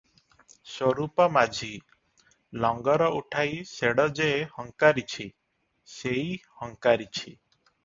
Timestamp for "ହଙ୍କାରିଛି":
4.57-5.29, 6.65-7.31